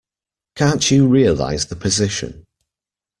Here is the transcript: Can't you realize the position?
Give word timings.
Can't 0.55 0.89
you 0.89 1.07
realize 1.07 1.67
the 1.67 1.75
position? 1.75 2.47